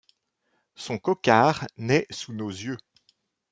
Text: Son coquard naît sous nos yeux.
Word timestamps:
Son 0.73 0.97
coquard 0.97 1.67
naît 1.77 2.07
sous 2.09 2.33
nos 2.33 2.49
yeux. 2.49 2.77